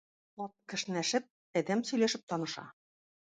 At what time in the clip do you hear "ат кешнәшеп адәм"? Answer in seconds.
0.43-1.85